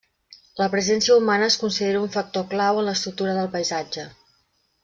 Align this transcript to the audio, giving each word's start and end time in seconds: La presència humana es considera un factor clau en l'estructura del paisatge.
La 0.61 0.67
presència 0.75 1.17
humana 1.19 1.51
es 1.53 1.59
considera 1.65 2.01
un 2.07 2.11
factor 2.17 2.49
clau 2.57 2.83
en 2.85 2.91
l'estructura 2.91 3.39
del 3.41 3.55
paisatge. 3.59 4.11